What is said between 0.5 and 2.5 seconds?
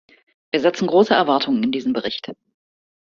setzen große Erwartungen in diesen Bericht.